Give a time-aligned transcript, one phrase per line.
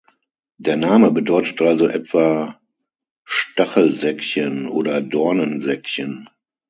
[0.57, 2.59] Der Name bedeutet also etwa
[3.23, 6.27] „Stachelsäckchen“ oder „Dornensäckchen“.